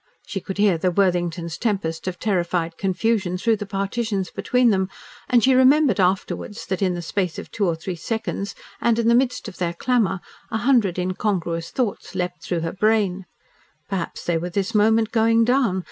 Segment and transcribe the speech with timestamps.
[0.25, 4.89] She could hear the Worthingtons' tempest of terrified confusion through the partitions between them,
[5.29, 9.07] and she remembered afterwards that in the space of two or three seconds, and in
[9.07, 10.19] the midst of their clamour,
[10.49, 13.27] a hundred incongruous thoughts leaped through her brain.
[13.89, 15.79] Perhaps they were this moment going down.